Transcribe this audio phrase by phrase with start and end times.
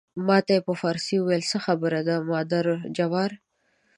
[0.27, 2.65] ما ته یې په فارسي وویل څه خبره ده مادر
[2.97, 3.31] جبار.